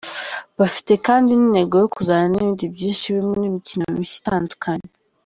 [0.59, 4.89] Bafite kandi n’intego yo kuzana n’ibindi byinshi birimo n’imikino mishya itandukanye.